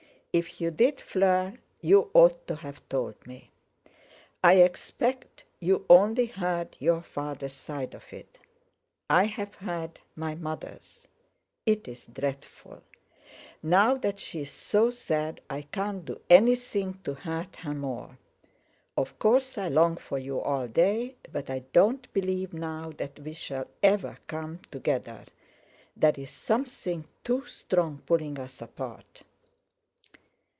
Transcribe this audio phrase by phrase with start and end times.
[0.33, 3.51] If you did, Fleur, you ought to have told me.
[4.41, 8.39] I expect you only heard your father's side of it.
[9.09, 11.09] I have heard my mother's.
[11.65, 12.81] It's dreadful.
[13.61, 18.17] Now that she's so sad I can't do anything to hurt her more.
[18.95, 23.33] Of course, I long for you all day, but I don't believe now that we
[23.33, 29.23] shall ever come together—there's something too strong pulling us apart."